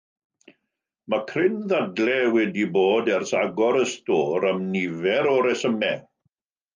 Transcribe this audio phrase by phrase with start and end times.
[1.13, 6.01] Mae cryn ddadlau wedi bod ers agor y stôr, am nifer o resymau.